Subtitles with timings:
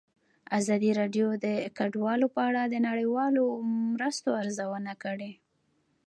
[0.59, 1.47] ازادي راډیو د
[1.77, 3.43] کډوال په اړه د نړیوالو
[3.91, 5.31] مرستو ارزونه کړې.